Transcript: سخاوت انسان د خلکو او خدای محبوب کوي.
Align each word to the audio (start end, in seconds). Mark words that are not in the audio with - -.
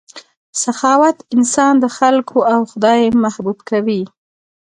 سخاوت 0.63 1.17
انسان 1.35 1.73
د 1.79 1.85
خلکو 1.97 2.37
او 2.53 2.59
خدای 2.71 3.01
محبوب 3.23 3.57
کوي. 3.69 4.01